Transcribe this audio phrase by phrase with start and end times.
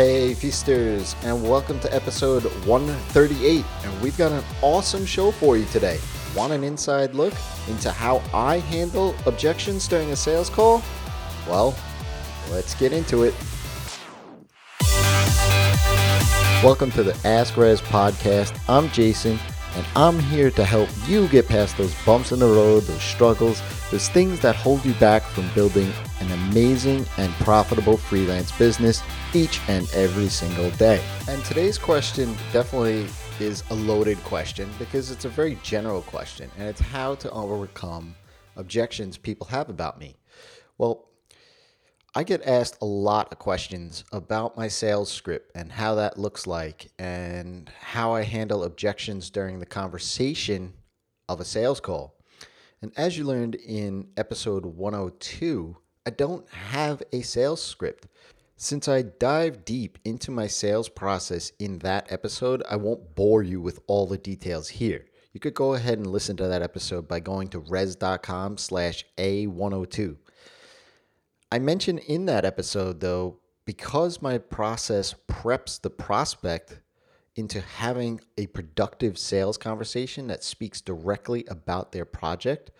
[0.00, 3.64] Hey, feasters, and welcome to episode 138.
[3.84, 5.98] And we've got an awesome show for you today.
[6.34, 7.34] Want an inside look
[7.68, 10.82] into how I handle objections during a sales call?
[11.46, 11.76] Well,
[12.50, 13.34] let's get into it.
[16.64, 18.58] Welcome to the Ask Rezzz podcast.
[18.70, 19.38] I'm Jason,
[19.74, 23.60] and I'm here to help you get past those bumps in the road, those struggles,
[23.90, 29.02] those things that hold you back from building an amazing and profitable freelance business
[29.34, 31.02] each and every single day.
[31.28, 33.08] And today's question definitely
[33.40, 38.14] is a loaded question because it's a very general question, and it's how to overcome
[38.56, 40.16] objections people have about me.
[40.78, 41.08] Well,
[42.14, 46.46] I get asked a lot of questions about my sales script and how that looks
[46.46, 50.74] like and how I handle objections during the conversation
[51.28, 52.19] of a sales call.
[52.82, 55.76] And as you learned in episode 102,
[56.06, 58.08] I don't have a sales script.
[58.56, 63.60] Since I dive deep into my sales process in that episode, I won't bore you
[63.60, 65.04] with all the details here.
[65.32, 70.16] You could go ahead and listen to that episode by going to rezzz.com slash A102.
[71.52, 76.80] I mentioned in that episode, though, because my process preps the prospect
[77.40, 82.70] into having a productive sales conversation that speaks directly about their project,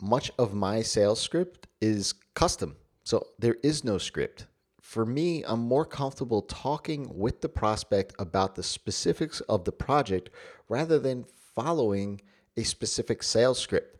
[0.00, 2.76] much of my sales script is custom.
[3.02, 4.46] So there is no script.
[4.80, 10.30] For me, I'm more comfortable talking with the prospect about the specifics of the project
[10.68, 12.20] rather than following
[12.56, 13.98] a specific sales script.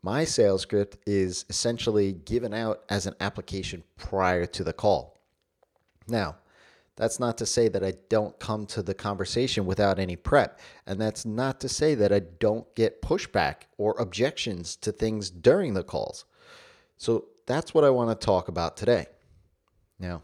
[0.00, 5.18] My sales script is essentially given out as an application prior to the call.
[6.08, 6.36] Now,
[6.96, 10.60] that's not to say that I don't come to the conversation without any prep.
[10.86, 15.74] And that's not to say that I don't get pushback or objections to things during
[15.74, 16.24] the calls.
[16.96, 19.06] So that's what I want to talk about today.
[19.98, 20.22] Now,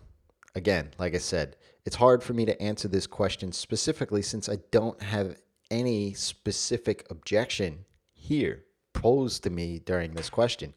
[0.55, 4.59] again, like I said, it's hard for me to answer this question specifically since I
[4.71, 5.37] don't have
[5.71, 10.75] any specific objection here posed to me during this question.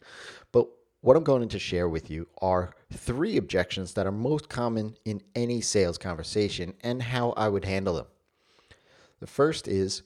[0.51, 0.67] But
[1.03, 5.21] what I'm going to share with you are three objections that are most common in
[5.35, 8.05] any sales conversation and how I would handle them.
[9.19, 10.03] The first is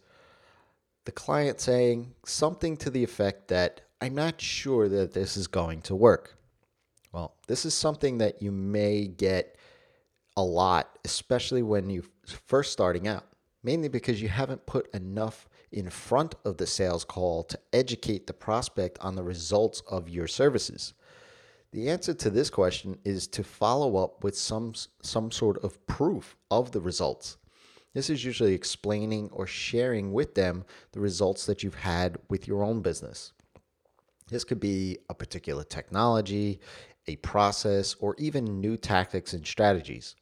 [1.06, 5.84] the client saying something to the effect that I'm not sure that this is going
[5.84, 6.36] to work.
[7.12, 9.56] Well, this is something that you may get
[10.36, 12.06] a lot, especially when you're
[12.48, 13.28] first starting out,
[13.68, 18.32] mainly because you haven't put enough in front of the sales call to educate the
[18.32, 20.94] prospect on the results of your services?
[21.74, 26.38] The answer to this question is to follow up with some, some sort of proof
[26.50, 27.36] of the results.
[27.94, 30.64] This is usually explaining or sharing with them
[30.94, 33.34] the results that you've had with your own business.
[34.30, 36.62] This could be a particular technology,
[37.06, 40.16] a process, or even new tactics and strategies.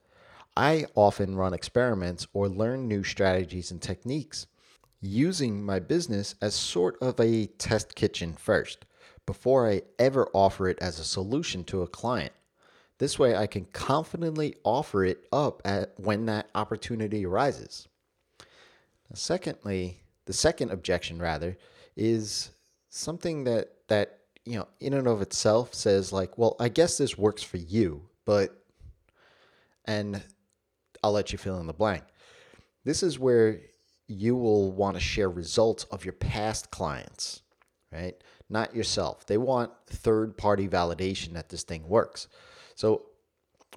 [0.58, 4.48] I often run experiments or learn new strategies and techniques
[5.02, 8.86] using my business as sort of a test kitchen first
[9.26, 12.34] before I ever offer it as a solution to a client.
[12.98, 17.88] This way, I can confidently offer it up at when that opportunity arises.
[18.40, 21.58] Now, secondly, the second objection rather
[21.98, 22.52] is
[22.90, 27.18] something that that you know in and of itself says like, well, I guess this
[27.18, 28.64] works for you, but
[29.84, 30.24] and
[31.06, 32.04] I'll let you fill in the blank.
[32.84, 33.62] This is where
[34.08, 37.44] you will want to share results of your past clients,
[37.92, 38.16] right?
[38.50, 39.28] Not yourself.
[39.28, 42.28] They want third party validation that this thing works.
[42.74, 43.04] So,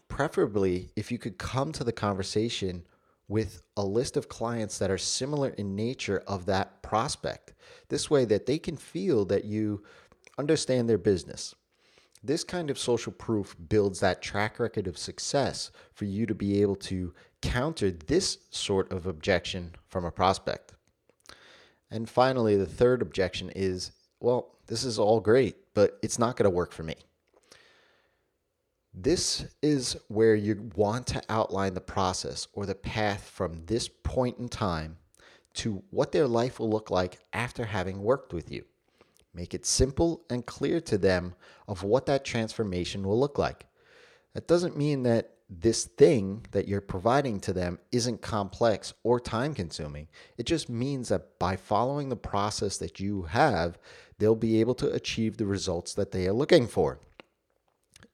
[0.09, 2.87] preferably, if you could come to the conversation
[3.29, 7.53] with a list of clients that are similar in nature of that prospect.
[7.91, 9.83] This way that they can feel that you
[10.39, 11.55] understand their business.
[12.23, 16.61] This kind of social proof builds that track record of success for you to be
[16.61, 20.75] able to counter this sort of objection from a prospect.
[21.91, 26.45] And finally, the third objection is well, this is all great, but it's not going
[26.45, 26.97] to work for me.
[28.93, 34.39] This is where you want to outline the process or the path from this point
[34.39, 34.97] in time
[35.55, 38.65] to what their life will look like after having worked with you.
[39.39, 41.33] Make it simple and clear to them
[41.69, 43.67] of what that transformation will look like.
[44.35, 49.55] That doesn't mean that this thing that you're providing to them isn't complex or time
[49.55, 50.09] consuming.
[50.39, 53.79] It just means that by following the process that you have,
[54.19, 56.99] they'll be able to achieve the results that they are looking for.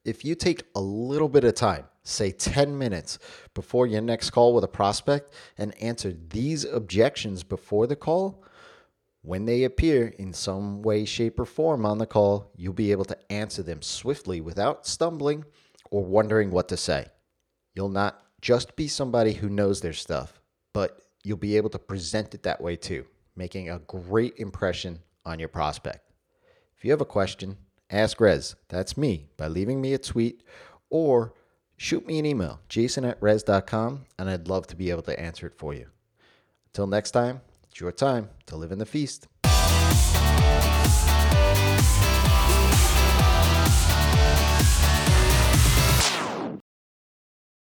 [0.03, 3.17] If you take a little bit of time, say 10 minutes
[3.55, 8.43] before your next call with a prospect, and answer these objections before the call,
[9.25, 13.05] when they appear in some way, shape, or form on the call, you'll be able
[13.05, 15.45] to answer them swiftly without stumbling
[15.89, 17.07] or wondering what to say.
[17.73, 20.39] You'll not just be somebody who knows their stuff,
[20.73, 23.05] but you'll be able to present it that way too,
[23.35, 26.11] making a great impression on your prospect.
[26.77, 27.57] If you have a question,
[27.89, 30.43] ask Rezzz, that's me, by leaving me a tweet
[30.91, 31.33] or
[31.77, 35.47] shoot me an email, jason at rezzz.com, and I'd love to be able to answer
[35.47, 35.87] it for you.
[36.67, 37.41] Until next time,
[37.75, 39.27] it's your time to live in the feast.